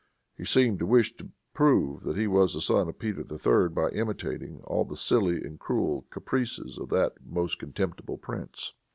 [0.35, 3.69] He seemed to wish to prove that he was the son of Peter III.
[3.69, 8.73] by imitating all the silly and cruel caprices of that most contemptible prince.